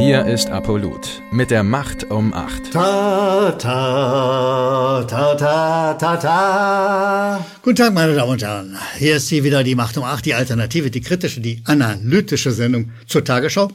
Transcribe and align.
Hier 0.00 0.24
ist 0.24 0.48
Apollut 0.48 1.20
mit 1.30 1.50
der 1.50 1.62
Macht 1.62 2.10
um 2.10 2.32
8. 2.32 2.72
Ta, 2.72 3.52
ta, 3.58 5.04
ta, 5.04 5.34
ta, 5.34 5.92
ta, 5.92 6.16
ta. 6.16 7.46
Guten 7.60 7.76
Tag, 7.76 7.92
meine 7.92 8.14
Damen 8.14 8.30
und 8.30 8.42
Herren. 8.42 8.78
Hier 8.96 9.16
ist 9.16 9.28
sie 9.28 9.44
wieder 9.44 9.62
die 9.62 9.74
Macht 9.74 9.98
um 9.98 10.04
8, 10.04 10.24
die 10.24 10.32
Alternative, 10.32 10.90
die 10.90 11.02
kritische, 11.02 11.42
die 11.42 11.60
analytische 11.66 12.50
Sendung 12.50 12.92
zur 13.06 13.22
Tagesschau. 13.26 13.70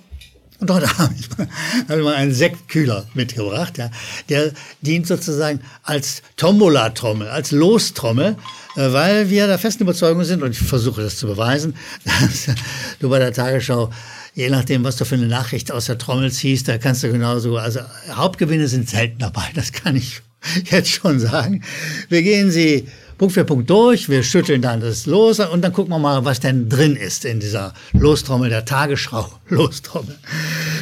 Und 0.69 0.97
habe 0.97 1.13
ich, 1.17 1.37
mal, 1.37 1.47
habe 1.89 2.03
mal 2.03 2.15
einen 2.15 2.33
Sektkühler 2.33 3.07
mitgebracht. 3.13 3.77
Ja. 3.77 3.89
Der 4.29 4.51
dient 4.81 5.07
sozusagen 5.07 5.61
als 5.83 6.21
Tombola-Trommel, 6.37 7.27
als 7.27 7.51
Lostrommel, 7.51 8.37
äh, 8.75 8.91
weil 8.91 9.29
wir 9.29 9.47
der 9.47 9.59
festen 9.59 9.83
Überzeugung 9.83 10.23
sind, 10.23 10.43
und 10.43 10.51
ich 10.51 10.59
versuche 10.59 11.01
das 11.01 11.17
zu 11.17 11.27
beweisen, 11.27 11.75
dass 12.03 12.55
du 12.99 13.09
bei 13.09 13.19
der 13.19 13.33
Tagesschau 13.33 13.91
je 14.33 14.49
nachdem, 14.49 14.83
was 14.83 14.97
du 14.97 15.05
für 15.05 15.15
eine 15.15 15.27
Nachricht 15.27 15.71
aus 15.71 15.85
der 15.85 15.97
Trommel 15.97 16.29
ziehst, 16.29 16.67
da 16.67 16.77
kannst 16.77 17.03
du 17.03 17.11
genauso, 17.11 17.57
also 17.57 17.79
Hauptgewinne 18.11 18.67
sind 18.67 18.89
selten 18.89 19.19
dabei, 19.19 19.49
das 19.53 19.71
kann 19.71 19.95
ich 19.95 20.21
jetzt 20.71 20.89
schon 20.89 21.19
sagen. 21.19 21.63
Wir 22.09 22.21
gehen 22.21 22.51
sie 22.51 22.87
Punkt 23.17 23.33
für 23.33 23.45
Punkt 23.45 23.69
durch, 23.69 24.09
wir 24.09 24.23
schütteln 24.23 24.61
dann 24.61 24.81
das 24.81 25.05
los 25.05 25.39
und 25.39 25.61
dann 25.61 25.71
gucken 25.71 25.93
wir 25.93 25.99
mal, 25.99 26.25
was 26.25 26.41
denn 26.41 26.67
drin 26.67 26.97
ist 26.97 27.23
in 27.23 27.39
dieser 27.39 27.73
Lostrommel, 27.93 28.49
der 28.49 28.65
Tagesschau 28.65 29.31
Lostrommel. 29.47 30.17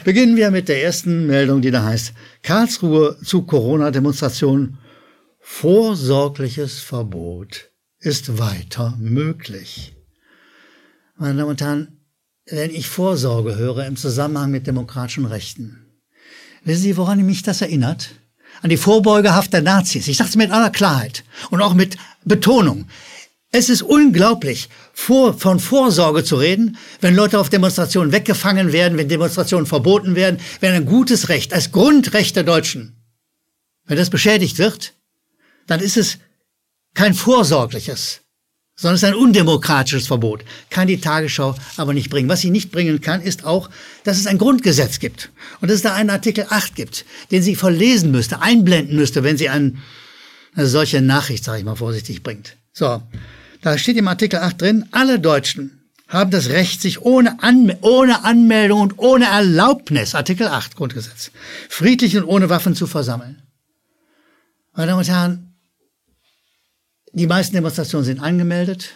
Beginnen 0.04 0.36
wir 0.36 0.50
mit 0.50 0.68
der 0.68 0.84
ersten 0.84 1.27
Meldung, 1.27 1.62
die 1.62 1.70
da 1.70 1.84
heißt, 1.84 2.14
Karlsruhe 2.41 3.18
zu 3.24 3.44
Corona-Demonstrationen, 3.44 4.80
vorsorgliches 5.40 6.80
Verbot 6.80 7.70
ist 8.00 8.40
weiter 8.40 8.98
möglich. 9.00 9.96
Meine 11.16 11.38
Damen 11.38 11.52
und 11.52 11.62
Herren, 11.62 12.00
wenn 12.48 12.72
ich 12.72 12.90
Vorsorge 12.90 13.55
höre 13.55 13.86
im 13.86 13.96
Zusammenhang 13.96 14.50
mit 14.50 14.66
demokratischen 14.66 15.26
Rechten. 15.26 15.85
Wissen 16.63 16.82
Sie, 16.82 16.98
woran 16.98 17.24
mich 17.26 17.44
das 17.44 17.62
erinnert? 17.62 18.16
An 18.62 18.70
die 18.70 18.77
Vorbeugehaft 18.77 19.51
der 19.54 19.62
Nazis. 19.62 20.07
Ich 20.07 20.18
sage 20.18 20.29
es 20.29 20.35
mit 20.35 20.51
aller 20.51 20.70
Klarheit 20.70 21.23
und 21.49 21.62
auch 21.62 21.73
mit 21.73 21.98
Betonung. 22.23 22.87
Es 23.55 23.70
ist 23.70 23.84
unglaublich, 23.84 24.68
vor, 24.93 25.37
von 25.37 25.60
Vorsorge 25.60 26.23
zu 26.23 26.37
reden, 26.37 26.76
wenn 27.01 27.15
Leute 27.15 27.40
auf 27.40 27.51
Demonstrationen 27.51 28.12
weggefangen 28.12 28.71
werden, 28.71 28.98
wenn 28.98 29.07
Demonstrationen 29.07 29.68
verboten 29.68 30.15
werden, 30.15 30.40
wenn 30.60 30.73
ein 30.73 30.85
gutes 30.85 31.29
Recht, 31.29 31.54
als 31.54 31.71
Grundrecht 31.71 32.35
der 32.35 32.43
Deutschen, 32.43 32.95
wenn 33.85 33.98
das 33.98 34.10
beschädigt 34.10 34.57
wird, 34.57 34.93
dann 35.67 35.82
ist 35.82 35.98
es 35.98 36.17
kein 36.95 37.13
vorsorgliches, 37.13 38.23
sondern 38.76 38.96
es 38.96 39.04
ist 39.04 39.10
ein 39.10 39.16
undemokratisches 39.16 40.07
Verbot. 40.07 40.43
Kann 40.70 40.88
die 40.88 40.99
Tagesschau 40.99 41.55
aber 41.77 41.93
nicht 41.93 42.10
bringen. 42.10 42.29
Was 42.29 42.41
sie 42.41 42.49
nicht 42.49 42.71
bringen 42.71 43.02
kann, 43.02 43.21
ist 43.21 43.46
auch, 43.46 43.70
dass 44.04 44.18
es 44.18 44.27
ein 44.27 44.38
Grundgesetz 44.38 44.99
gibt. 44.99 45.29
Und 45.62 45.70
dass 45.70 45.77
es 45.77 45.84
da 45.84 45.93
einen 45.93 46.10
Artikel 46.10 46.48
8 46.49 46.76
gibt, 46.76 47.05
den 47.32 47.44
sie 47.44 47.55
verlesen 47.55 48.12
müsste, 48.12 48.41
einblenden 48.41 48.96
müsste, 48.96 49.24
wenn 49.24 49.38
sie 49.38 49.49
einen, 49.49 49.82
eine 50.55 50.68
solche 50.68 51.01
Nachricht, 51.01 51.44
sage 51.44 51.60
ich 51.60 51.66
mal 51.66 51.76
vorsichtig, 51.76 52.24
bringt. 52.24 52.57
So, 52.71 53.04
da 53.62 53.77
steht 53.77 53.98
im 53.98 54.07
Artikel 54.07 54.40
8 54.40 54.62
drin, 54.62 54.85
alle 54.91 55.20
Deutschen 55.20 55.84
haben 56.07 56.32
das 56.32 56.49
Recht, 56.49 56.82
sich 56.82 57.01
ohne, 57.01 57.41
Anme 57.41 57.77
ohne 57.82 58.24
Anmeldung 58.24 58.82
und 58.82 58.99
ohne 58.99 59.26
Erlaubnis, 59.26 60.16
Artikel 60.16 60.48
8 60.48 60.76
Grundgesetz, 60.76 61.32
friedlich 61.70 62.18
und 62.18 62.26
ohne 62.26 62.49
Waffen 62.49 62.76
zu 62.76 62.88
versammeln. 62.88 63.41
Meine 64.75 64.88
Damen 64.88 65.00
und 65.00 65.09
Herren, 65.09 65.53
die 67.14 67.28
meisten 67.28 67.56
Demonstrationen 67.56 68.06
sind 68.06 68.19
angemeldet 68.19 68.90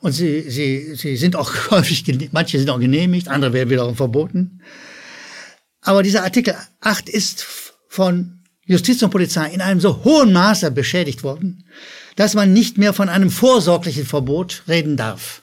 und 0.00 0.12
sie, 0.12 0.48
sie, 0.50 0.94
sie 0.94 1.16
sind 1.16 1.36
auch 1.36 1.52
häufig, 1.70 2.04
manche 2.32 2.58
sind 2.58 2.70
auch 2.70 2.80
genehmigt, 2.80 3.28
andere 3.28 3.52
werden 3.52 3.70
wiederum 3.70 3.96
verboten. 3.96 4.62
Aber 5.80 6.02
dieser 6.02 6.22
Artikel 6.22 6.54
8 6.80 7.08
ist 7.08 7.44
von 7.88 8.42
Justiz 8.64 9.02
und 9.02 9.10
Polizei 9.10 9.50
in 9.50 9.60
einem 9.60 9.80
so 9.80 10.04
hohen 10.04 10.32
Maße 10.32 10.70
beschädigt 10.70 11.24
worden, 11.24 11.66
dass 12.14 12.34
man 12.34 12.52
nicht 12.52 12.78
mehr 12.78 12.92
von 12.92 13.08
einem 13.08 13.30
vorsorglichen 13.30 14.06
Verbot 14.06 14.62
reden 14.68 14.96
darf, 14.96 15.42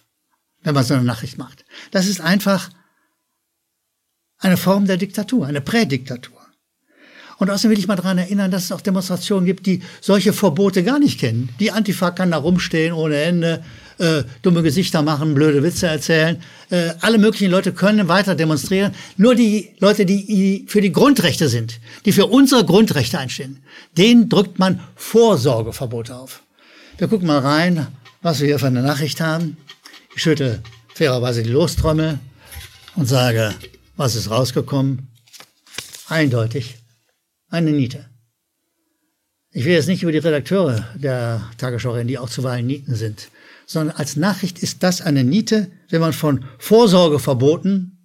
wenn 0.61 0.73
man 0.73 0.85
so 0.85 0.93
eine 0.93 1.03
Nachricht 1.03 1.37
macht. 1.37 1.65
Das 1.91 2.07
ist 2.07 2.21
einfach 2.21 2.69
eine 4.37 4.55
Form 4.55 4.85
der 4.85 4.95
Diktatur, 4.97 5.45
eine 5.45 5.59
Prädiktatur. 5.59 6.38
Und 7.39 7.49
außerdem 7.49 7.71
will 7.71 7.79
ich 7.79 7.87
mal 7.87 7.95
daran 7.95 8.17
erinnern, 8.17 8.51
dass 8.51 8.65
es 8.65 8.71
auch 8.73 8.81
Demonstrationen 8.81 9.45
gibt, 9.45 9.65
die 9.65 9.81
solche 10.01 10.33
Verbote 10.33 10.83
gar 10.83 10.99
nicht 10.99 11.19
kennen. 11.21 11.49
Die 11.59 11.71
Antifa 11.71 12.11
kann 12.11 12.31
da 12.31 12.37
rumstehen 12.37 12.93
ohne 12.93 13.15
Ende, 13.15 13.63
äh, 13.97 14.23
dumme 14.41 14.61
Gesichter 14.61 15.01
machen, 15.01 15.35
blöde 15.35 15.63
Witze 15.63 15.87
erzählen. 15.87 16.43
Äh, 16.69 16.91
alle 16.99 17.17
möglichen 17.17 17.49
Leute 17.49 17.71
können 17.71 18.09
weiter 18.09 18.35
demonstrieren. 18.35 18.93
Nur 19.15 19.35
die 19.35 19.69
Leute, 19.79 20.05
die 20.05 20.65
für 20.67 20.81
die 20.81 20.91
Grundrechte 20.91 21.47
sind, 21.47 21.79
die 22.03 22.11
für 22.11 22.25
unsere 22.25 22.65
Grundrechte 22.65 23.17
einstehen, 23.17 23.63
denen 23.97 24.27
drückt 24.27 24.59
man 24.59 24.81
Vorsorgeverbote 24.97 26.17
auf. 26.17 26.43
Wir 26.97 27.07
gucken 27.07 27.27
mal 27.27 27.39
rein, 27.39 27.87
was 28.21 28.41
wir 28.41 28.47
hier 28.47 28.59
für 28.59 28.67
eine 28.67 28.81
Nachricht 28.81 29.21
haben. 29.21 29.55
Ich 30.13 30.23
schüttel 30.23 30.61
fairerweise 30.93 31.41
die 31.43 31.51
Lostrommel 31.51 32.19
und 32.95 33.07
sage, 33.07 33.55
was 33.95 34.15
ist 34.15 34.29
rausgekommen? 34.29 35.07
Eindeutig 36.09 36.75
eine 37.49 37.71
Niete. 37.71 38.09
Ich 39.51 39.65
will 39.65 39.73
jetzt 39.73 39.87
nicht 39.87 40.03
über 40.03 40.11
die 40.11 40.19
Redakteure 40.19 40.87
der 40.95 41.41
Tagesschau 41.57 41.91
reden, 41.91 42.07
die 42.07 42.19
auch 42.19 42.29
zuweilen 42.29 42.67
Nieten 42.67 42.95
sind, 42.95 43.29
sondern 43.65 43.97
als 43.97 44.15
Nachricht 44.15 44.59
ist 44.59 44.83
das 44.83 45.01
eine 45.01 45.23
Niete, 45.23 45.71
wenn 45.89 46.01
man 46.01 46.13
von 46.13 46.45
Vorsorgeverboten 46.59 47.97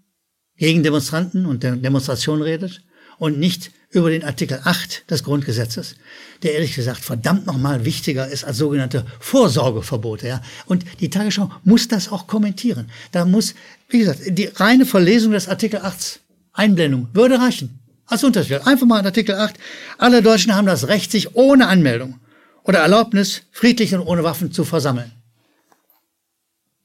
gegen 0.57 0.83
Demonstranten 0.83 1.47
und 1.47 1.63
Demonstrationen 1.63 2.43
redet 2.43 2.83
und 3.19 3.39
nicht 3.39 3.73
über 3.91 4.11
den 4.11 4.25
Artikel 4.25 4.61
8 4.65 5.11
des 5.11 5.23
Grundgesetzes, 5.23 5.97
der 6.43 6.55
ehrlich 6.55 6.75
gesagt 6.75 7.05
verdammt 7.05 7.47
nochmal 7.47 7.85
wichtiger 7.85 8.27
ist 8.27 8.45
als 8.45 8.59
sogenannte 8.59 9.07
Vorsorgeverbote. 9.21 10.27
Ja? 10.27 10.43
Und 10.67 10.85
die 11.01 11.11
Tagesschau 11.11 11.51
muss 11.63 11.89
das 11.89 12.11
auch 12.11 12.27
kommentieren. 12.27 12.91
Da 13.13 13.25
muss, 13.25 13.55
wie 13.89 13.99
gesagt, 13.99 14.21
die 14.27 14.47
reine 14.47 14.87
Verlesung 14.87 15.33
des 15.33 15.49
Artikel 15.49 15.81
8 15.81 16.21
Einblendung 16.53 17.09
würde 17.13 17.39
reichen. 17.39 17.79
Als 18.07 18.25
Unterschied. 18.25 18.67
Einfach 18.67 18.87
mal 18.87 19.01
in 19.01 19.07
Artikel 19.07 19.35
8. 19.35 19.57
Alle 19.99 20.23
Deutschen 20.23 20.55
haben 20.55 20.67
das 20.67 20.89
Recht, 20.89 21.11
sich 21.11 21.35
ohne 21.35 21.69
Anmeldung 21.69 22.21
oder 22.65 22.81
Erlaubnis 22.81 23.43
friedlich 23.51 23.95
und 23.95 24.01
ohne 24.01 24.25
Waffen 24.25 24.53
zu 24.53 24.65
versammeln. 24.65 25.13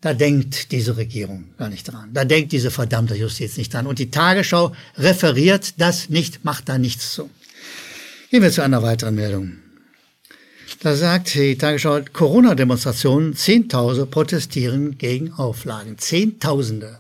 Da 0.01 0.13
denkt 0.13 0.71
diese 0.71 0.95
Regierung 0.95 1.53
gar 1.57 1.69
nicht 1.69 1.83
dran. 1.83 2.11
Da 2.13 2.23
denkt 2.23 2.53
diese 2.53 2.71
verdammte 2.71 3.15
Justiz 3.15 3.57
nicht 3.57 3.73
dran. 3.73 3.85
Und 3.85 3.99
die 3.99 4.11
Tagesschau 4.11 4.73
referiert 4.95 5.73
das 5.77 6.07
nicht, 6.09 6.45
macht 6.45 6.69
da 6.69 6.77
nichts 6.77 7.11
zu. 7.11 7.29
Gehen 8.31 8.41
wir 8.41 8.51
zu 8.51 8.61
einer 8.61 8.81
weiteren 8.81 9.15
Meldung. 9.15 9.57
Da 10.81 10.95
sagt 10.95 11.33
die 11.33 11.57
Tagesschau, 11.57 12.01
Corona-Demonstrationen, 12.13 13.35
Zehntausende 13.35 14.05
protestieren 14.05 14.97
gegen 14.97 15.33
Auflagen. 15.33 15.97
Zehntausende. 15.97 16.99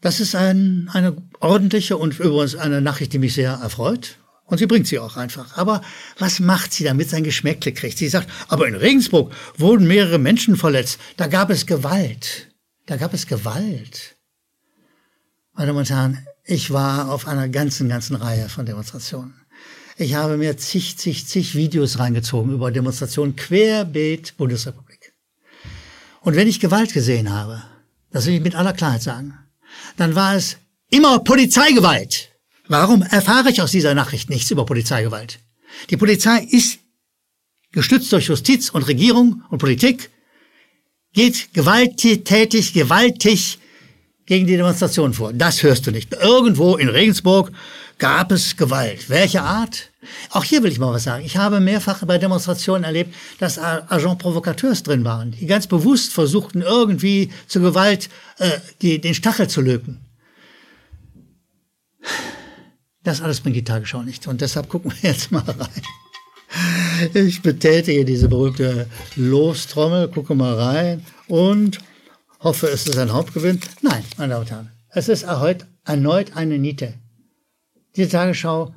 Das 0.00 0.20
ist 0.20 0.34
ein, 0.34 0.88
eine 0.92 1.16
ordentliche 1.40 1.96
und 1.96 2.18
übrigens 2.18 2.54
eine 2.56 2.80
Nachricht, 2.80 3.12
die 3.12 3.18
mich 3.18 3.34
sehr 3.34 3.52
erfreut. 3.52 4.16
Und 4.46 4.58
sie 4.58 4.66
bringt 4.66 4.86
sie 4.86 4.98
auch 4.98 5.16
einfach. 5.16 5.56
Aber 5.56 5.82
was 6.18 6.40
macht 6.40 6.72
sie, 6.72 6.84
damit 6.84 7.08
sein 7.08 7.22
Geschmäckle 7.22 7.72
kriegt? 7.72 7.98
Sie 7.98 8.08
sagt, 8.08 8.28
aber 8.48 8.66
in 8.66 8.74
Regensburg 8.74 9.32
wurden 9.56 9.86
mehrere 9.86 10.18
Menschen 10.18 10.56
verletzt. 10.56 10.98
Da 11.16 11.28
gab 11.28 11.50
es 11.50 11.66
Gewalt. 11.66 12.48
Da 12.86 12.96
gab 12.96 13.14
es 13.14 13.26
Gewalt. 13.26 14.16
Meine 15.52 15.68
Damen 15.68 15.78
und 15.78 15.90
Herren, 15.90 16.26
ich 16.44 16.72
war 16.72 17.12
auf 17.12 17.28
einer 17.28 17.48
ganzen, 17.48 17.88
ganzen 17.88 18.16
Reihe 18.16 18.48
von 18.48 18.66
Demonstrationen. 18.66 19.34
Ich 19.96 20.14
habe 20.14 20.36
mir 20.36 20.56
zig, 20.56 20.96
zig, 20.96 21.26
zig 21.26 21.54
Videos 21.54 21.98
reingezogen 21.98 22.52
über 22.52 22.72
Demonstrationen 22.72 23.36
querbeet 23.36 24.36
Bundesrepublik. 24.36 25.12
Und 26.22 26.36
wenn 26.36 26.48
ich 26.48 26.58
Gewalt 26.58 26.92
gesehen 26.92 27.30
habe, 27.30 27.62
das 28.10 28.26
will 28.26 28.34
ich 28.34 28.40
mit 28.40 28.54
aller 28.54 28.72
Klarheit 28.72 29.02
sagen, 29.02 29.38
dann 29.96 30.14
war 30.14 30.36
es 30.36 30.56
immer 30.90 31.20
Polizeigewalt. 31.20 32.30
Warum 32.68 33.02
erfahre 33.02 33.50
ich 33.50 33.62
aus 33.62 33.72
dieser 33.72 33.94
Nachricht 33.94 34.30
nichts 34.30 34.50
über 34.50 34.64
Polizeigewalt? 34.64 35.40
Die 35.90 35.96
Polizei 35.96 36.46
ist 36.50 36.78
gestützt 37.72 38.12
durch 38.12 38.26
Justiz 38.26 38.70
und 38.70 38.86
Regierung 38.86 39.42
und 39.50 39.58
Politik, 39.58 40.10
geht 41.12 41.52
gewalttätig, 41.52 42.72
gewaltig 42.72 43.58
gegen 44.26 44.46
die 44.46 44.56
Demonstration 44.56 45.12
vor. 45.12 45.32
Das 45.32 45.62
hörst 45.62 45.86
du 45.86 45.90
nicht. 45.90 46.12
Irgendwo 46.12 46.76
in 46.76 46.88
Regensburg 46.88 47.50
gab 47.98 48.30
es 48.32 48.56
Gewalt. 48.56 49.08
Welche 49.08 49.42
Art? 49.42 49.89
Auch 50.30 50.44
hier 50.44 50.62
will 50.62 50.72
ich 50.72 50.78
mal 50.78 50.92
was 50.92 51.04
sagen. 51.04 51.24
Ich 51.24 51.36
habe 51.36 51.60
mehrfach 51.60 52.04
bei 52.06 52.16
Demonstrationen 52.18 52.84
erlebt, 52.84 53.14
dass 53.38 53.58
Agent 53.58 54.18
Provocateurs 54.18 54.82
drin 54.82 55.04
waren, 55.04 55.32
die 55.32 55.46
ganz 55.46 55.66
bewusst 55.66 56.12
versuchten, 56.12 56.62
irgendwie 56.62 57.30
zur 57.46 57.62
Gewalt 57.62 58.08
äh, 58.38 58.50
die, 58.80 59.00
den 59.00 59.14
Stachel 59.14 59.48
zu 59.48 59.60
löpen. 59.60 60.00
Das 63.02 63.20
alles 63.20 63.40
bringt 63.40 63.56
die 63.56 63.64
Tagesschau 63.64 64.02
nicht. 64.02 64.26
Und 64.26 64.40
deshalb 64.40 64.68
gucken 64.68 64.92
wir 65.00 65.10
jetzt 65.10 65.30
mal 65.32 65.42
rein. 65.42 65.82
Ich 67.14 67.40
betätige 67.40 68.04
diese 68.04 68.28
berühmte 68.28 68.86
Lostrommel, 69.16 70.08
gucke 70.08 70.34
mal 70.34 70.54
rein 70.54 71.06
und 71.28 71.78
hoffe, 72.40 72.66
es 72.68 72.86
ist 72.86 72.98
ein 72.98 73.12
Hauptgewinn. 73.12 73.60
Nein, 73.80 74.04
meine 74.18 74.32
Damen 74.32 74.42
und 74.42 74.50
Herren, 74.50 74.70
Es 74.90 75.08
ist 75.08 75.22
erneut 75.22 76.36
eine 76.36 76.58
Niete. 76.58 76.94
Die 77.96 78.06
Tagesschau 78.06 78.74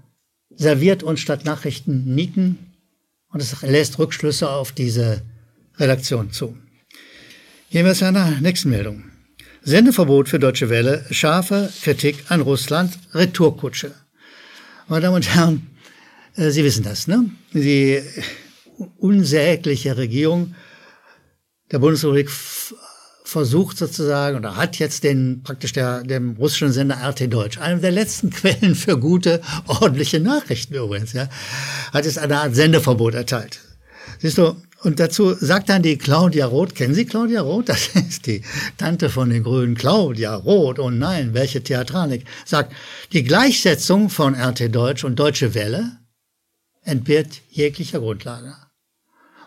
serviert 0.56 1.04
uns 1.04 1.20
statt 1.20 1.46
Nachrichten 1.46 2.16
Nieten 2.16 2.58
und 3.30 3.42
es 3.42 3.62
lässt 3.62 4.00
Rückschlüsse 4.00 4.50
auf 4.50 4.72
diese 4.72 5.22
Redaktion 5.78 6.32
zu. 6.32 6.58
Gehen 7.72 7.86
wir 7.86 7.94
zu 7.94 8.06
einer 8.06 8.40
nächsten 8.40 8.70
Meldung. 8.70 9.06
Sendeverbot 9.64 10.30
für 10.30 10.40
Deutsche 10.40 10.70
Welle, 10.70 11.06
scharfe 11.10 11.72
Kritik 11.82 12.26
an 12.30 12.42
Russland, 12.42 13.00
Retourkutsche. 13.14 13.94
Meine 14.88 15.02
Damen 15.02 15.16
und 15.16 15.34
Herren, 15.34 15.68
äh, 16.36 16.50
Sie 16.52 16.64
wissen 16.64 16.84
das, 16.84 17.08
ne? 17.08 17.30
Die 17.54 18.02
unsägliche 18.98 19.98
Regierung 19.98 20.54
der 21.72 21.80
Bundesrepublik 21.80 22.30
versucht 23.24 23.78
sozusagen 23.78 24.38
oder 24.38 24.58
hat 24.58 24.78
jetzt 24.78 25.04
den 25.04 25.42
praktisch 25.44 25.74
der, 25.74 26.04
dem 26.04 26.36
russischen 26.38 26.72
Sender 26.72 26.98
RT 26.98 27.34
Deutsch, 27.34 27.58
einem 27.58 27.82
der 27.82 27.92
letzten 27.92 28.30
Quellen 28.30 28.76
für 28.76 28.98
gute, 28.98 29.42
ordentliche 29.68 30.20
Nachrichten 30.20 30.76
übrigens, 30.76 31.14
ja, 31.14 31.30
hat 31.94 32.06
es 32.06 32.18
eine 32.18 32.40
Art 32.40 32.56
Sendeverbot 32.56 33.14
erteilt. 33.14 33.60
Siehst 34.20 34.38
du, 34.38 34.56
und 34.84 35.00
dazu 35.00 35.34
sagt 35.34 35.70
dann 35.70 35.82
die 35.82 35.98
Claudia 35.98 36.46
Roth, 36.46 36.76
kennen 36.76 36.94
Sie 36.94 37.06
Claudia 37.06 37.42
Roth? 37.42 37.68
Das 37.74 37.88
ist 37.96 38.28
die 38.28 38.44
Tante 38.78 39.10
von 39.10 39.30
den 39.30 39.44
Grünen, 39.44 39.76
Claudia 39.76 40.36
Roth. 40.36 40.78
Oh 40.78 40.90
nein, 40.90 41.34
welche 41.34 41.64
Theatralik. 41.64 42.26
Sagt, 42.46 42.74
die 43.14 43.24
Gleichsetzung 43.24 44.10
von 44.10 44.36
RT 44.36 44.76
Deutsch 44.76 45.06
und 45.06 45.18
Deutsche 45.18 45.54
Welle 45.54 46.00
entbehrt 46.82 47.42
jeglicher 47.50 48.00
Grundlage. 48.00 48.56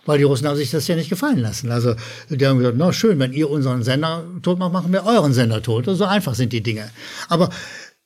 Weil 0.06 0.18
die 0.18 0.24
Russen 0.24 0.46
haben 0.46 0.56
sich 0.56 0.70
das 0.70 0.86
ja 0.86 0.96
nicht 0.96 1.10
gefallen 1.10 1.38
lassen. 1.38 1.70
Also 1.70 1.94
die 2.30 2.46
haben 2.46 2.58
gesagt, 2.58 2.78
na 2.78 2.92
schön, 2.92 3.18
wenn 3.18 3.32
ihr 3.32 3.50
unseren 3.50 3.82
Sender 3.82 4.24
tot 4.42 4.58
macht, 4.58 4.72
machen 4.72 4.92
wir 4.92 5.04
euren 5.04 5.32
Sender 5.32 5.62
tot. 5.62 5.86
So 5.86 6.04
einfach 6.04 6.34
sind 6.34 6.52
die 6.52 6.62
Dinge. 6.62 6.90
Aber 7.28 7.50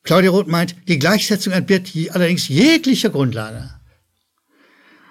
Claudia 0.02 0.30
Roth 0.30 0.48
meint, 0.48 0.74
die 0.88 0.98
Gleichsetzung 0.98 1.52
entbehrt 1.52 1.90
allerdings 2.10 2.48
jeglicher 2.48 3.10
Grundlage. 3.10 3.70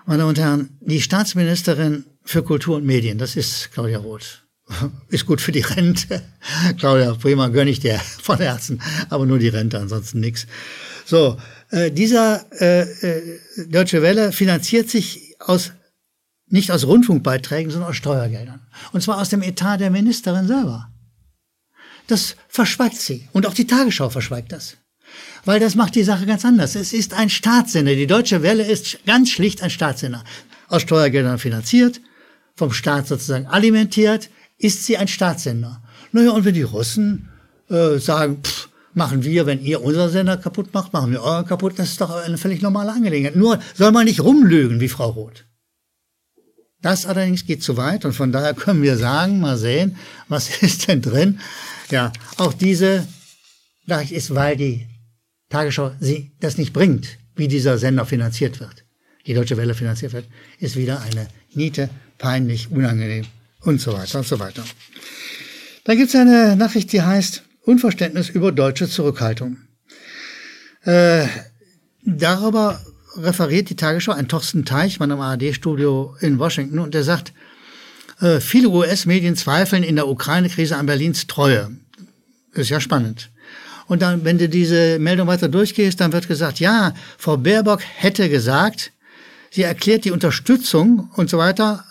Meine 0.05 0.19
Damen 0.19 0.29
und 0.29 0.39
Herren, 0.39 0.77
die 0.81 1.01
Staatsministerin 1.01 2.05
für 2.23 2.41
Kultur 2.43 2.77
und 2.77 2.85
Medien, 2.85 3.19
das 3.19 3.35
ist 3.35 3.71
Claudia 3.71 3.99
Roth. 3.99 4.43
Ist 5.09 5.25
gut 5.25 5.41
für 5.41 5.51
die 5.51 5.61
Rente. 5.61 6.21
Claudia, 6.77 7.13
prima, 7.15 7.47
gönne 7.47 7.71
ich 7.71 7.79
dir 7.79 7.99
von 8.21 8.37
Herzen. 8.37 8.81
Aber 9.09 9.25
nur 9.25 9.39
die 9.39 9.47
Rente, 9.47 9.79
ansonsten 9.79 10.19
nichts. 10.19 10.45
So, 11.05 11.37
äh, 11.71 11.91
dieser 11.91 12.45
äh, 12.61 12.81
äh, 12.81 13.39
Deutsche 13.67 14.01
Welle 14.01 14.31
finanziert 14.31 14.89
sich 14.89 15.35
aus 15.39 15.71
nicht 16.49 16.71
aus 16.71 16.85
Rundfunkbeiträgen, 16.85 17.71
sondern 17.71 17.91
aus 17.91 17.95
Steuergeldern. 17.95 18.61
Und 18.91 19.01
zwar 19.01 19.19
aus 19.19 19.29
dem 19.29 19.41
Etat 19.41 19.77
der 19.77 19.91
Ministerin 19.91 20.47
selber. 20.47 20.89
Das 22.07 22.35
verschweigt 22.47 22.97
sie. 22.99 23.27
Und 23.33 23.45
auch 23.45 23.53
die 23.53 23.67
Tagesschau 23.67 24.09
verschweigt 24.09 24.51
das. 24.51 24.77
Weil 25.45 25.59
das 25.59 25.75
macht 25.75 25.95
die 25.95 26.03
Sache 26.03 26.25
ganz 26.25 26.43
anders. 26.43 26.75
Es 26.75 26.93
ist 26.93 27.13
ein 27.13 27.29
Staatssender. 27.29 27.95
Die 27.95 28.07
Deutsche 28.07 28.41
Welle 28.41 28.65
ist 28.65 28.99
ganz 29.05 29.29
schlicht 29.29 29.61
ein 29.61 29.69
Staatssender. 29.69 30.23
Aus 30.67 30.81
Steuergeldern 30.83 31.39
finanziert, 31.39 32.01
vom 32.55 32.71
Staat 32.71 33.07
sozusagen 33.07 33.47
alimentiert, 33.47 34.29
ist 34.57 34.85
sie 34.85 34.97
ein 34.97 35.07
Staatssender. 35.07 35.81
Naja, 36.11 36.31
und 36.31 36.45
wenn 36.45 36.53
die 36.53 36.63
Russen 36.63 37.29
äh, 37.69 37.97
sagen, 37.97 38.41
pff, 38.43 38.69
machen 38.93 39.23
wir, 39.23 39.45
wenn 39.45 39.63
ihr 39.63 39.83
unseren 39.83 40.09
Sender 40.09 40.37
kaputt 40.37 40.73
macht, 40.73 40.93
machen 40.93 41.11
wir 41.11 41.21
euren 41.21 41.45
kaputt, 41.45 41.77
das 41.77 41.89
ist 41.89 42.01
doch 42.01 42.09
eine 42.09 42.37
völlig 42.37 42.61
normale 42.61 42.91
Angelegenheit. 42.91 43.35
Nur 43.35 43.59
soll 43.75 43.91
man 43.91 44.05
nicht 44.05 44.21
rumlügen 44.21 44.79
wie 44.79 44.89
Frau 44.89 45.09
Roth. 45.09 45.45
Das 46.81 47.05
allerdings 47.05 47.45
geht 47.45 47.61
zu 47.61 47.75
weit 47.75 48.05
und 48.05 48.13
von 48.13 48.31
daher 48.31 48.53
können 48.53 48.81
wir 48.81 48.97
sagen, 48.97 49.39
mal 49.39 49.57
sehen, 49.57 49.97
was 50.27 50.49
ist 50.61 50.87
denn 50.87 51.01
drin. 51.01 51.39
Ja, 51.91 52.13
auch 52.37 52.53
diese 52.53 53.07
Nachricht 53.85 54.11
ist, 54.11 54.33
weil 54.33 54.55
die 54.55 54.87
Tagesschau 55.49 55.91
sie 55.99 56.31
das 56.39 56.57
nicht 56.57 56.73
bringt, 56.73 57.17
wie 57.35 57.47
dieser 57.47 57.77
Sender 57.77 58.05
finanziert 58.05 58.59
wird, 58.59 58.85
die 59.25 59.33
Deutsche 59.33 59.57
Welle 59.57 59.73
finanziert 59.73 60.13
wird, 60.13 60.25
ist 60.59 60.75
wieder 60.75 61.01
eine 61.01 61.27
Niete, 61.53 61.89
peinlich, 62.17 62.69
unangenehm 62.71 63.25
und 63.61 63.81
so 63.81 63.93
weiter 63.93 64.19
und 64.19 64.27
so 64.27 64.39
weiter. 64.39 64.63
Dann 65.85 65.97
gibt 65.97 66.09
es 66.09 66.15
eine 66.15 66.55
Nachricht, 66.55 66.93
die 66.93 67.01
heißt 67.01 67.43
Unverständnis 67.63 68.29
über 68.29 68.51
deutsche 68.51 68.87
Zurückhaltung. 68.87 69.57
Äh, 70.83 71.27
darüber 72.03 72.79
referiert 73.21 73.69
die 73.69 73.75
Tagesschau 73.75 74.11
ein 74.11 74.27
Thorsten 74.27 74.65
Teichmann 74.65 75.11
am 75.11 75.21
ARD-Studio 75.21 76.15
in 76.21 76.39
Washington 76.39 76.79
und 76.79 76.93
der 76.93 77.03
sagt, 77.03 77.33
äh, 78.21 78.39
viele 78.39 78.69
US-Medien 78.69 79.35
zweifeln 79.35 79.83
in 79.83 79.95
der 79.95 80.07
Ukraine-Krise 80.07 80.75
an 80.75 80.85
Berlins 80.85 81.27
Treue. 81.27 81.71
Ist 82.53 82.69
ja 82.69 82.79
spannend. 82.79 83.29
Und 83.87 84.01
dann, 84.01 84.23
wenn 84.23 84.37
du 84.37 84.47
diese 84.47 84.99
Meldung 84.99 85.27
weiter 85.27 85.47
durchgehst, 85.47 85.99
dann 85.99 86.13
wird 86.13 86.27
gesagt, 86.27 86.59
ja, 86.59 86.93
Frau 87.17 87.37
Baerbock 87.37 87.81
hätte 87.95 88.29
gesagt, 88.29 88.91
sie 89.49 89.63
erklärt 89.63 90.05
die 90.05 90.11
Unterstützung 90.11 91.09
und 91.15 91.29
so 91.29 91.37
weiter, 91.37 91.83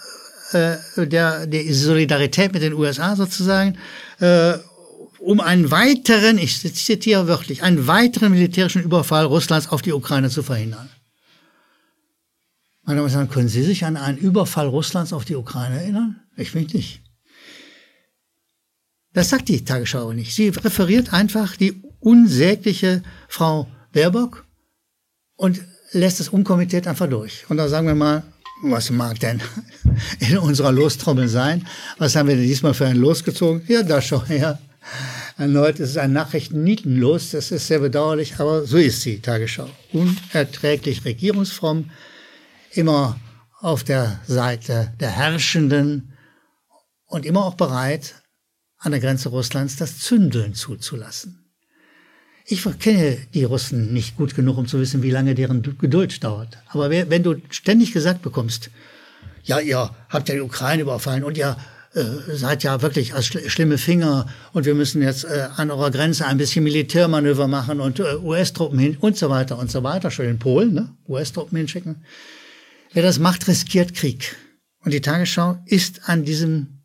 äh, 0.53 0.77
der, 0.97 1.47
der 1.47 1.75
Solidarität 1.75 2.53
mit 2.53 2.63
den 2.63 2.75
USA 2.75 3.17
sozusagen, 3.17 3.77
äh, 4.21 4.55
um 5.19 5.41
einen 5.41 5.71
weiteren, 5.71 6.39
ich 6.39 6.61
zitiere 6.61 7.27
wörtlich, 7.27 7.63
einen 7.63 7.87
weiteren 7.87 8.33
militärischen 8.33 8.83
Überfall 8.83 9.25
Russlands 9.25 9.69
auf 9.69 9.83
die 9.83 9.93
Ukraine 9.93 10.31
zu 10.31 10.43
verhindern. 10.43 10.89
Meine 12.89 13.01
Damen 13.01 13.11
und 13.11 13.15
Herren, 13.15 13.29
können 13.29 13.49
Sie 13.49 13.65
sich 13.65 13.85
an 13.85 13.99
einen 13.99 14.17
Überfall 14.17 14.67
Russlands 14.67 15.13
auf 15.13 15.27
die 15.27 15.37
Ukraine 15.37 15.79
erinnern? 15.79 16.23
Ich 16.39 16.55
mich 16.55 16.73
nicht. 16.73 17.03
Das 19.13 19.29
sagt 19.29 19.51
die 19.51 19.63
Tagesschau 19.63 20.15
nicht. 20.15 20.35
Sie 20.35 20.49
referiert 20.49 21.13
einfach 21.13 21.55
die 21.55 21.83
unsägliche 22.01 23.03
Frau 23.29 23.67
Baerbock 23.93 24.47
und 25.37 25.61
lässt 25.93 26.19
es 26.21 26.31
unkommentiert 26.31 26.87
einfach 26.87 27.11
durch. 27.11 27.45
Und 27.51 27.59
da 27.59 27.69
sagen 27.69 27.89
wir 27.89 27.95
mal, 27.95 28.23
was 28.63 28.89
mag 28.89 29.21
denn 29.21 29.43
in 30.21 30.39
unserer 30.39 30.73
Lostrommel 30.73 31.29
sein? 31.29 31.67
Was 31.99 32.17
haben 32.17 32.29
wir 32.29 32.37
denn 32.37 32.47
diesmal 32.47 32.73
für 32.73 32.87
ein 32.87 32.97
Los 32.97 33.23
gezogen? 33.23 33.65
Ja, 33.69 33.83
da 33.83 34.01
schau 34.01 34.25
her. 34.29 34.59
Erneut 35.37 35.79
ist 35.79 35.91
es 35.91 35.99
ein 35.99 36.15
Nachrichten-Nietenlos. 36.15 37.33
Das 37.33 37.51
ist 37.51 37.67
sehr 37.67 37.81
bedauerlich, 37.81 38.37
aber 38.39 38.65
so 38.65 38.79
ist 38.79 39.03
sie, 39.03 39.21
Tagesschau. 39.21 39.69
Unerträglich 39.93 41.05
regierungsfromm, 41.05 41.91
immer 42.73 43.19
auf 43.61 43.85
der 43.85 44.21
Seite 44.27 44.93
der 45.01 45.11
Herrschenden 45.11 46.13
und 47.07 47.27
immer 47.27 47.45
auch 47.45 47.55
bereit, 47.55 48.15
an 48.79 48.93
der 48.93 49.01
Grenze 49.01 49.31
Russlands 49.31 49.77
das 49.77 49.99
Zündeln 49.99 50.55
zuzulassen. 50.55 51.45
Ich 52.47 52.65
kenne 52.79 53.19
die 53.35 53.45
Russen 53.45 53.93
nicht 53.93 54.17
gut 54.17 54.35
genug, 54.35 54.57
um 54.57 54.67
zu 54.67 54.81
wissen, 54.81 55.03
wie 55.03 55.11
lange 55.11 55.35
deren 55.35 55.63
Geduld 55.63 56.23
dauert. 56.25 56.59
Aber 56.69 56.89
wenn 56.91 57.23
du 57.23 57.37
ständig 57.51 57.93
gesagt 57.93 58.23
bekommst, 58.23 58.71
ja, 59.43 59.59
ihr 59.59 59.91
habt 60.09 60.29
ja 60.29 60.37
die 60.37 60.41
Ukraine 60.41 60.83
überfallen 60.83 61.25
und 61.25 61.37
ihr 61.37 61.57
äh, 61.95 62.05
seid 62.29 62.63
ja 62.63 62.81
wirklich 62.81 63.15
als 63.15 63.27
schlimme 63.27 63.77
Finger 63.77 64.29
und 64.53 64.65
wir 64.65 64.75
müssen 64.75 65.03
jetzt 65.03 65.25
äh, 65.25 65.49
an 65.57 65.71
eurer 65.71 65.91
Grenze 65.91 66.27
ein 66.27 66.39
bisschen 66.39 66.65
Militärmanöver 66.65 67.49
machen 67.49 67.81
und 67.81 67.99
äh, 67.99 68.15
US-Truppen 68.17 68.79
hin 68.79 68.97
und 69.01 69.17
so 69.17 69.29
weiter 69.29 69.59
und 69.59 69.71
so 69.71 69.83
weiter, 69.83 70.11
schon 70.11 70.27
in 70.27 70.39
Polen, 70.39 70.73
ne? 70.73 70.89
US-Truppen 71.09 71.59
hinschicken 71.59 72.05
Wer 72.93 73.03
das 73.03 73.19
macht, 73.19 73.47
riskiert 73.49 73.95
Krieg. 73.95 74.37
Und 74.81 74.93
die 74.93 75.01
Tagesschau 75.01 75.63
ist 75.67 76.09
an 76.09 76.25
diesem 76.25 76.83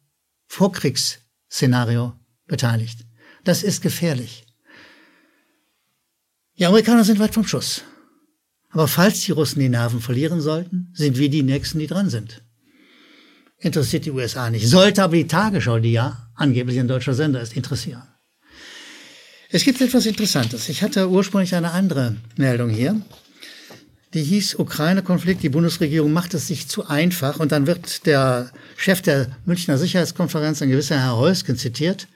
Vorkriegsszenario 0.47 2.13
beteiligt. 2.47 3.05
Das 3.43 3.63
ist 3.63 3.81
gefährlich. 3.81 4.45
Die 6.57 6.65
Amerikaner 6.65 7.03
sind 7.03 7.19
weit 7.19 7.33
vom 7.33 7.47
Schuss. 7.47 7.83
Aber 8.69 8.87
falls 8.87 9.21
die 9.21 9.31
Russen 9.31 9.59
die 9.59 9.69
Nerven 9.69 10.01
verlieren 10.01 10.41
sollten, 10.41 10.89
sind 10.93 11.17
wir 11.17 11.29
die 11.29 11.43
Nächsten, 11.43 11.79
die 11.79 11.87
dran 11.87 12.09
sind. 12.09 12.43
Interessiert 13.57 14.05
die 14.05 14.11
USA 14.11 14.49
nicht. 14.49 14.67
Sollte 14.67 15.03
aber 15.03 15.15
die 15.15 15.27
Tagesschau, 15.27 15.79
die 15.79 15.93
ja 15.93 16.29
angeblich 16.35 16.79
ein 16.79 16.87
deutscher 16.87 17.13
Sender 17.13 17.41
ist, 17.41 17.55
interessieren. 17.55 18.03
Es 19.49 19.63
gibt 19.63 19.79
etwas 19.81 20.07
Interessantes. 20.07 20.67
Ich 20.69 20.81
hatte 20.81 21.07
ursprünglich 21.09 21.53
eine 21.53 21.71
andere 21.71 22.15
Meldung 22.35 22.69
hier 22.69 22.99
die 24.13 24.23
hieß 24.23 24.55
Ukraine-Konflikt, 24.55 25.41
die 25.41 25.49
Bundesregierung 25.49 26.13
macht 26.13 26.33
es 26.33 26.47
sich 26.47 26.67
zu 26.67 26.87
einfach 26.87 27.39
und 27.39 27.51
dann 27.51 27.65
wird 27.65 28.05
der 28.05 28.51
Chef 28.77 29.01
der 29.01 29.27
Münchner 29.45 29.77
Sicherheitskonferenz, 29.77 30.61
ein 30.61 30.69
gewisser 30.69 30.99
Herr 30.99 31.17
Heusken, 31.17 31.57
zitiert, 31.57 32.07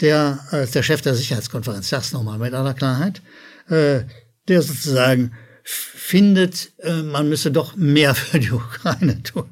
der, 0.00 0.38
äh, 0.52 0.66
der 0.66 0.82
Chef 0.82 1.02
der 1.02 1.14
Sicherheitskonferenz, 1.14 1.88
sag's 1.88 2.12
nochmal 2.12 2.38
mit 2.38 2.54
aller 2.54 2.74
Klarheit, 2.74 3.22
äh, 3.68 4.02
der 4.46 4.62
sozusagen 4.62 5.32
findet, 5.64 6.72
äh, 6.78 7.02
man 7.02 7.28
müsse 7.28 7.50
doch 7.50 7.74
mehr 7.74 8.14
für 8.14 8.38
die 8.38 8.52
Ukraine 8.52 9.22
tun. 9.22 9.48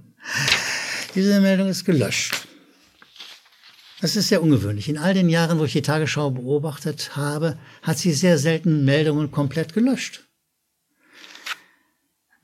Diese 1.15 1.41
Meldung 1.41 1.69
ist 1.69 1.85
gelöscht. 1.85 2.47
Das 4.01 4.17
ist 4.17 4.29
sehr 4.29 4.43
ungewöhnlich. 4.43 4.89
In 4.89 4.99
all 4.99 5.15
den 5.15 5.29
Jahren, 5.29 5.59
wo 5.59 5.65
ich 5.65 5.73
die 5.73 5.83
Tagesschau 5.83 6.31
beobachtet 6.31 7.17
habe, 7.17 7.59
hat 7.83 7.99
sie 7.99 8.13
sehr 8.13 8.39
selten 8.39 8.85
Meldungen 8.85 9.31
komplett 9.31 9.73
gelöscht. 9.73 10.24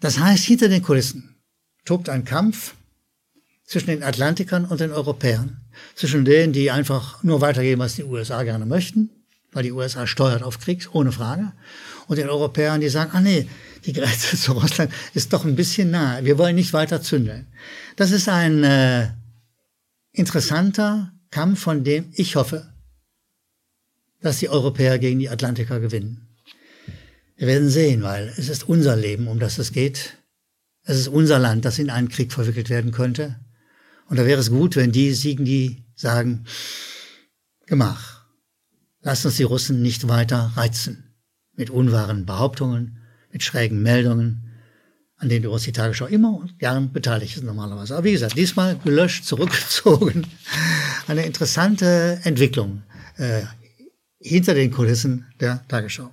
Das 0.00 0.18
heißt, 0.18 0.44
hinter 0.44 0.68
den 0.68 0.82
Kulissen 0.82 1.36
tobt 1.84 2.08
ein 2.08 2.24
Kampf 2.24 2.74
zwischen 3.64 3.86
den 3.86 4.02
Atlantikern 4.02 4.64
und 4.64 4.80
den 4.80 4.90
Europäern, 4.90 5.58
zwischen 5.94 6.24
denen, 6.24 6.52
die 6.52 6.70
einfach 6.70 7.22
nur 7.22 7.40
weitergeben, 7.40 7.80
was 7.80 7.94
die 7.94 8.04
USA 8.04 8.42
gerne 8.42 8.66
möchten, 8.66 9.10
weil 9.52 9.62
die 9.62 9.72
USA 9.72 10.06
steuert 10.06 10.42
auf 10.42 10.58
Krieg, 10.58 10.88
ohne 10.92 11.12
Frage. 11.12 11.52
Und 12.08 12.16
den 12.16 12.28
Europäern, 12.28 12.80
die 12.80 12.88
sagen, 12.88 13.12
ah 13.14 13.20
nee, 13.20 13.46
die 13.84 13.92
Grenze 13.92 14.36
zu 14.40 14.52
Russland 14.52 14.92
ist 15.14 15.32
doch 15.32 15.44
ein 15.44 15.54
bisschen 15.54 15.90
nah. 15.90 16.24
Wir 16.24 16.38
wollen 16.38 16.56
nicht 16.56 16.72
weiter 16.72 17.02
zündeln. 17.02 17.46
Das 17.96 18.10
ist 18.10 18.28
ein 18.28 18.64
äh, 18.64 19.10
interessanter 20.12 21.12
Kampf, 21.30 21.60
von 21.60 21.84
dem 21.84 22.10
ich 22.14 22.36
hoffe, 22.36 22.72
dass 24.20 24.38
die 24.38 24.48
Europäer 24.48 24.98
gegen 24.98 25.18
die 25.18 25.30
Atlantiker 25.30 25.80
gewinnen. 25.80 26.29
Wir 27.40 27.46
werden 27.46 27.70
sehen, 27.70 28.02
weil 28.02 28.30
es 28.36 28.50
ist 28.50 28.68
unser 28.68 28.96
Leben, 28.96 29.26
um 29.26 29.38
das 29.38 29.56
es 29.56 29.72
geht. 29.72 30.18
Es 30.82 30.98
ist 30.98 31.08
unser 31.08 31.38
Land, 31.38 31.64
das 31.64 31.78
in 31.78 31.88
einen 31.88 32.10
Krieg 32.10 32.34
verwickelt 32.34 32.68
werden 32.68 32.92
könnte. 32.92 33.40
Und 34.10 34.18
da 34.18 34.26
wäre 34.26 34.38
es 34.38 34.50
gut, 34.50 34.76
wenn 34.76 34.92
die 34.92 35.14
siegen, 35.14 35.46
die 35.46 35.86
sagen, 35.94 36.44
Gemach, 37.64 38.26
lasst 39.00 39.24
uns 39.24 39.38
die 39.38 39.44
Russen 39.44 39.80
nicht 39.80 40.06
weiter 40.06 40.52
reizen 40.54 41.14
mit 41.56 41.70
unwahren 41.70 42.26
Behauptungen, 42.26 42.98
mit 43.32 43.42
schrägen 43.42 43.80
Meldungen, 43.80 44.44
an 45.16 45.30
denen 45.30 45.50
die 45.50 45.64
die 45.64 45.72
Tagesschau 45.72 46.08
immer 46.08 46.36
und 46.36 46.58
gern 46.58 46.92
beteiligt 46.92 47.38
ist 47.38 47.42
normalerweise. 47.42 47.94
Aber 47.94 48.04
wie 48.04 48.12
gesagt, 48.12 48.36
diesmal 48.36 48.76
gelöscht, 48.76 49.24
zurückgezogen. 49.24 50.26
Eine 51.06 51.24
interessante 51.24 52.20
Entwicklung 52.22 52.82
äh, 53.16 53.44
hinter 54.18 54.52
den 54.52 54.70
Kulissen 54.70 55.24
der 55.40 55.66
Tagesschau. 55.68 56.12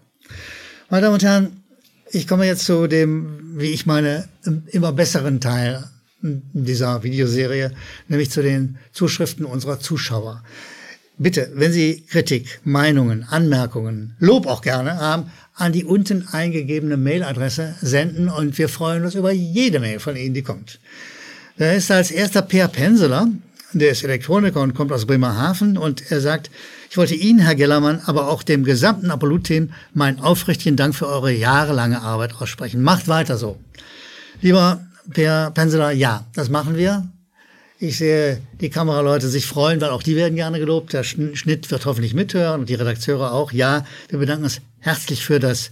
Meine 0.89 1.01
Damen 1.01 1.15
und 1.15 1.24
Herren, 1.24 1.63
ich 2.12 2.29
komme 2.29 2.46
jetzt 2.46 2.63
zu 2.63 2.88
dem, 2.88 3.60
wie 3.60 3.72
ich 3.72 3.86
meine, 3.86 4.29
immer 4.67 4.94
besseren 4.94 5.41
Teil 5.41 5.84
dieser 6.22 7.03
Videoserie, 7.03 7.74
nämlich 8.08 8.32
zu 8.32 8.41
den 8.41 8.77
Zuschriften 8.94 9.44
unserer 9.44 9.82
Zuschauer. 9.82 10.46
Bitte, 11.17 11.51
wenn 11.56 11.74
Sie 11.74 12.06
Kritik, 12.10 12.62
Meinungen, 12.63 13.25
Anmerkungen, 13.25 14.15
Lob 14.20 14.48
auch 14.48 14.62
gerne 14.62 14.96
haben, 14.96 15.29
an 15.56 15.74
die 15.74 15.84
unten 15.84 16.25
eingegebene 16.32 16.96
Mailadresse 16.96 17.75
senden 17.82 18.29
und 18.29 18.58
wir 18.58 18.70
freuen 18.70 19.03
uns 19.03 19.15
über 19.15 19.34
jede 19.34 19.82
Mail 19.82 20.00
von 20.00 20.15
Ihnen, 20.15 20.36
die 20.36 20.41
kommt. 20.41 20.79
Da 21.58 21.74
ist 21.74 21.91
als 21.91 22.12
erster 22.12 22.44
Per 22.44 22.70
Penseler, 22.70 23.27
der 23.74 23.91
ist 23.91 24.06
Elektroniker 24.06 24.62
und 24.62 24.74
kommt 24.74 24.94
aus 24.94 25.06
Bremerhaven 25.06 25.77
und 25.77 26.12
er 26.12 26.22
sagt, 26.22 26.50
ich 26.89 26.98
wollte 26.98 27.15
Ihnen, 27.15 27.39
Herr 27.39 27.56
Gellermann, 27.56 28.01
aber 28.06 28.29
auch 28.29 28.44
dem 28.44 28.63
gesamten 28.63 29.12
Apollo-Team 29.12 29.72
meinen 29.94 30.20
aufrichtigen 30.20 30.77
Dank 30.77 30.96
für 30.96 31.08
eure 31.08 31.32
jahrelange 31.32 32.01
Arbeit 32.01 32.36
aussprechen. 32.39 32.82
Macht 32.82 33.08
weiter 33.08 33.38
so. 33.38 33.60
Lieber 34.41 34.82
Per 35.13 35.51
Penseler, 35.51 35.91
ja, 35.91 36.25
das 36.34 36.50
machen 36.50 36.75
wir. 36.75 37.10
Ich 37.79 37.98
sehe 37.98 38.41
die 38.60 38.70
Kameraleute 38.70 39.29
sich 39.29 39.46
freuen, 39.46 39.79
weil 39.79 39.91
auch 39.91 40.03
die 40.03 40.15
werden 40.15 40.36
gerne 40.36 40.60
gelobt. 40.60 40.94
Der 40.94 41.03
Schnitt 41.03 41.70
wird 41.70 41.86
hoffentlich 41.86 42.13
mithören 42.13 42.62
und 42.62 42.70
die 42.70 42.75
Redakteure 42.75 43.32
auch. 43.32 43.51
Ja, 43.51 43.86
wir 44.10 44.20
bedanken 44.20 44.46
uns 44.46 44.62
herzlich 44.79 45.24
für 45.24 45.39
das 45.39 45.72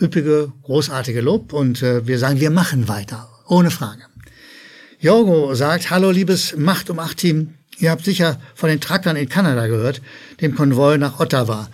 üppige, 0.00 0.52
großartige 0.62 1.20
Lob 1.20 1.52
und 1.52 1.82
äh, 1.82 2.06
wir 2.06 2.18
sagen, 2.18 2.40
wir 2.40 2.50
machen 2.50 2.88
weiter, 2.88 3.28
ohne 3.48 3.70
Frage. 3.70 4.02
Jorgo 5.00 5.54
sagt, 5.54 5.90
hallo 5.90 6.10
liebes 6.10 6.56
Macht 6.56 6.88
um 6.88 6.98
acht 6.98 7.18
Team. 7.18 7.54
Ihr 7.78 7.90
habt 7.90 8.04
sicher 8.04 8.40
von 8.54 8.68
den 8.68 8.80
Truckern 8.80 9.16
in 9.16 9.28
Kanada 9.28 9.66
gehört, 9.66 10.00
dem 10.40 10.54
Konvoi 10.54 10.96
nach 10.98 11.20
Ottawa. 11.20 11.68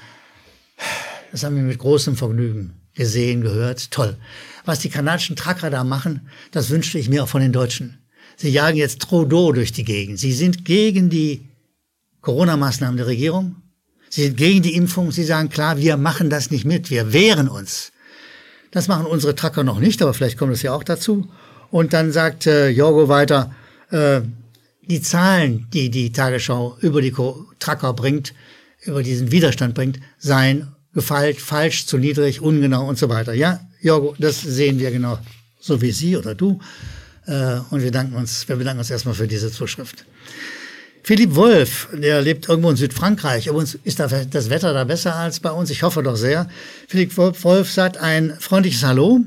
Das 1.30 1.45
haben 1.45 1.57
wir 1.57 1.62
mit 1.62 1.78
großem 1.78 2.16
Vergnügen 2.16 2.75
gesehen, 2.95 3.42
gehört. 3.42 3.90
Toll. 3.90 4.16
Was 4.64 4.80
die 4.80 4.90
kanadischen 4.90 5.37
Trucker 5.37 5.71
da 5.71 5.85
machen, 5.85 6.28
das 6.52 6.71
wünschte 6.71 6.99
ich 6.99 7.09
mir 7.09 7.25
auch 7.25 7.28
von 7.28 7.40
den 7.40 7.52
Deutschen. 7.52 7.99
Sie 8.37 8.50
jagen 8.50 8.76
jetzt 8.76 9.02
Trudeau 9.02 9.52
durch 9.52 9.73
die 9.73 9.85
Gegend. 9.85 10.19
Sie 10.19 10.33
sind 10.33 10.64
gegen 10.64 11.11
die 11.11 11.49
Corona-Maßnahmen 12.23 12.97
der 12.97 13.07
Regierung. 13.07 13.57
Sie 14.09 14.25
sind 14.25 14.37
gegen 14.37 14.62
die 14.62 14.75
Impfung. 14.75 15.12
Sie 15.12 15.25
sagen 15.25 15.50
klar, 15.50 15.78
wir 15.78 15.97
machen 15.97 16.30
das 16.30 16.50
nicht 16.50 16.64
mit. 16.64 16.90
Wir 16.90 17.12
wehren 17.12 17.49
uns. 17.49 17.92
Das 18.71 18.88
machen 18.88 19.07
unsere 19.07 19.35
Trucker 19.35 19.64
noch 19.64 19.80
nicht, 19.80 20.00
aber 20.02 20.14
vielleicht 20.14 20.38
kommt 20.38 20.52
es 20.52 20.62
ja 20.62 20.73
auch 20.73 20.85
dazu. 20.85 21.28
Und 21.71 21.92
dann 21.92 22.12
sagt 22.12 22.47
äh, 22.47 22.69
Jorgo 22.69 23.09
weiter, 23.09 23.54
äh, 23.90 24.23
die 24.91 25.01
Zahlen, 25.01 25.69
die 25.73 25.89
die 25.89 26.13
Tagesschau 26.13 26.77
über 26.81 27.01
die 27.01 27.13
Trucker 27.13 27.93
bringt, 27.95 28.35
über 28.83 29.03
diesen 29.03 29.31
Widerstand 29.31 29.75
bringt, 29.75 30.01
seien 30.19 30.69
gefeilt, 30.93 31.41
falsch, 31.41 31.87
zu 31.87 31.97
niedrig, 31.97 32.41
ungenau 32.41 32.89
und 32.89 32.99
so 32.99 33.09
weiter. 33.09 33.33
Ja, 33.33 33.61
Jorgo, 33.81 34.17
das 34.19 34.41
sehen 34.41 34.79
wir 34.79 34.91
genau 34.91 35.19
so 35.61 35.81
wie 35.81 35.93
Sie 35.93 36.17
oder 36.17 36.35
du. 36.35 36.61
Äh, 37.27 37.61
und 37.71 37.83
wir 37.83 37.93
danken 37.93 38.17
uns, 38.17 38.49
wir 38.49 38.57
bedanken 38.57 38.81
uns 38.81 38.91
erstmal 38.91 39.15
für 39.15 39.29
diese 39.29 39.53
Zuschrift. 39.53 40.05
Philipp 41.03 41.35
Wolf, 41.35 41.89
der 41.93 42.21
lebt 42.21 42.49
irgendwo 42.49 42.71
in 42.71 42.77
Südfrankreich. 42.77 43.51
Uns 43.51 43.79
ist 43.85 44.01
das 44.01 44.51
Wetter 44.51 44.75
da 44.75 44.85
besser 44.85 45.15
als 45.15 45.41
bei 45.41 45.51
uns. 45.51 45.71
Ich 45.71 45.83
hoffe 45.83 46.03
doch 46.03 46.17
sehr. 46.17 46.49
Philipp 46.89 47.17
Wolf 47.17 47.71
sagt 47.71 47.97
ein 47.97 48.37
freundliches 48.39 48.83
Hallo. 48.83 49.21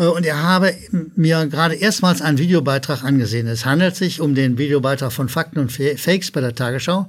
Äh, 0.00 0.06
und 0.06 0.26
er 0.26 0.42
habe 0.42 0.74
mir 1.14 1.46
gerade 1.46 1.74
erstmals 1.74 2.22
einen 2.22 2.38
Videobeitrag 2.38 3.04
angesehen. 3.04 3.46
Es 3.46 3.64
handelt 3.64 3.94
sich 3.94 4.20
um 4.20 4.34
den 4.34 4.58
Videobeitrag 4.58 5.12
von 5.12 5.28
Fakten 5.28 5.60
und 5.60 5.70
Fakes 5.70 6.30
bei 6.32 6.40
der 6.40 6.54
Tagesschau. 6.54 7.08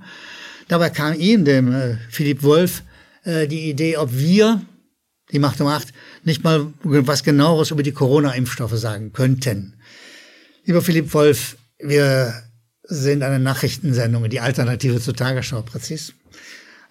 Dabei 0.68 0.90
kam 0.90 1.20
ihm, 1.20 1.46
dem 1.46 1.74
äh, 1.74 1.98
Philipp 2.10 2.44
Wolf, 2.44 2.84
die 3.24 3.70
Idee, 3.70 3.98
ob 3.98 4.18
wir, 4.18 4.62
die 5.32 5.38
Macht 5.38 5.62
um 5.62 5.68
Macht, 5.68 5.90
nicht 6.24 6.44
mal 6.44 6.74
was 6.82 7.24
genaueres 7.24 7.70
über 7.70 7.84
die 7.84 7.92
Corona-Impfstoffe 7.92 8.76
sagen 8.80 9.14
könnten. 9.14 9.76
Lieber 10.66 10.82
Philipp 10.82 11.14
Wolf, 11.14 11.56
wir 11.78 12.34
sind 12.84 13.22
eine 13.22 13.38
Nachrichtensendung, 13.38 14.28
die 14.28 14.40
Alternative 14.40 15.00
zur 15.00 15.16
Tagesschau, 15.16 15.62
präzis. 15.62 16.14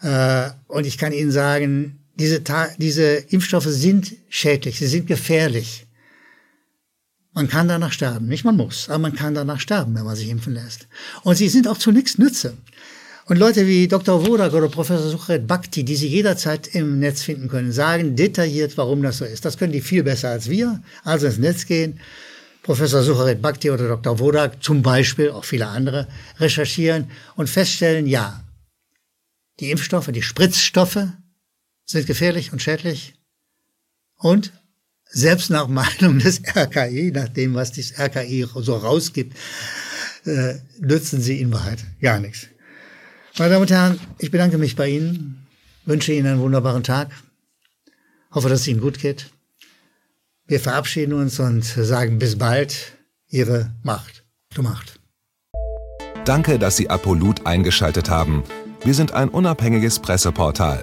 Äh, 0.03 0.51
und 0.69 0.87
ich 0.87 0.99
kann 0.99 1.13
Ihnen 1.13 1.33
sagen, 1.33 2.01
diese, 2.15 2.43
diese 2.79 3.15
Impfstoffe 3.31 3.65
sind 3.65 4.15
schädlich, 4.29 4.79
sie 4.79 4.87
sind 4.87 5.09
gefährlich. 5.09 5.89
Man 7.33 7.49
kann 7.49 7.69
danach 7.69 7.93
sterben. 7.93 8.27
Nicht 8.27 8.45
man 8.45 8.57
muss, 8.57 8.89
aber 8.89 8.99
man 8.99 9.15
kann 9.15 9.35
danach 9.35 9.61
sterben, 9.61 9.95
wenn 9.95 10.05
man 10.05 10.17
sich 10.17 10.29
impfen 10.29 10.55
lässt. 10.55 10.89
Und 11.23 11.37
sie 11.37 11.49
sind 11.49 11.69
auch 11.69 11.79
zu 11.79 11.93
nichts 11.93 12.19
Nütze. 12.19 12.57
Und 13.27 13.39
Leute 13.39 13.69
wie 13.69 13.87
Dr. 13.87 14.27
Wodak 14.27 14.53
oder 14.55 14.69
Professor 14.69 15.09
Suchret 15.09 15.47
Bhakti, 15.47 15.85
die 15.85 15.95
Sie 15.95 16.09
jederzeit 16.09 16.67
im 16.75 16.99
Netz 16.99 17.23
finden 17.23 17.49
können, 17.49 17.71
sagen 17.71 18.17
detailliert, 18.17 18.77
warum 18.77 19.03
das 19.03 19.19
so 19.19 19.25
ist. 19.25 19.45
Das 19.45 19.57
können 19.57 19.73
die 19.73 19.81
viel 19.81 20.03
besser 20.03 20.31
als 20.31 20.51
wir. 20.51 20.83
Also 21.05 21.27
ins 21.27 21.39
Netz 21.39 21.67
gehen 21.67 22.01
Professor 22.63 23.03
Sucharit 23.03 23.41
Bhakti 23.41 23.71
oder 23.71 23.87
Dr. 23.87 24.19
Wodak 24.19 24.63
zum 24.63 24.83
Beispiel, 24.83 25.31
auch 25.31 25.45
viele 25.45 25.69
andere, 25.69 26.09
recherchieren 26.39 27.11
und 27.37 27.49
feststellen, 27.49 28.07
ja, 28.07 28.43
die 29.61 29.71
Impfstoffe, 29.71 30.11
die 30.13 30.23
Spritzstoffe 30.23 31.07
sind 31.85 32.07
gefährlich 32.07 32.53
und 32.53 32.61
schädlich. 32.61 33.15
Und 34.17 34.53
selbst 35.11 35.51
nach 35.51 35.69
Meinung 35.69 36.19
des 36.19 36.41
RKI, 36.55 37.13
nach 37.13 37.29
dem, 37.29 37.55
was 37.55 37.73
das 37.73 37.99
RKI 37.99 38.47
so 38.55 38.77
rausgibt, 38.77 39.37
äh, 40.25 40.55
nützen 40.81 41.21
sie 41.21 41.41
in 41.41 41.53
Wahrheit 41.53 41.85
gar 42.01 42.21
nichts. 42.21 42.47
Meine 43.39 43.51
Damen 43.51 43.63
und 43.63 43.71
Herren, 43.71 44.01
ich 44.19 44.31
bedanke 44.31 44.59
mich 44.59 44.77
bei 44.77 44.89
Ihnen, 44.89 45.47
wünsche 45.85 46.13
Ihnen 46.13 46.27
einen 46.27 46.41
wunderbaren 46.41 46.83
Tag, 46.83 47.11
hoffe, 48.33 48.49
dass 48.49 48.61
es 48.61 48.69
Ihnen 48.69 48.81
gut 48.81 48.99
geht. 48.99 49.31
Wir 50.47 50.61
verabschieden 50.61 51.13
uns 51.13 51.39
und 51.39 51.65
sagen 51.65 52.19
bis 52.19 52.37
bald. 52.37 52.97
Ihre 53.29 53.71
Macht. 53.85 54.25
Du 54.53 54.63
Macht. 54.63 54.99
Danke, 56.25 56.59
dass 56.59 56.77
Sie 56.77 56.91
Apolut 56.91 57.47
eingeschaltet 57.47 58.11
haben. 58.11 58.43
Wir 58.85 58.95
sind 58.95 59.13
ein 59.13 59.29
unabhängiges 59.29 60.01
Presseportal. 60.01 60.83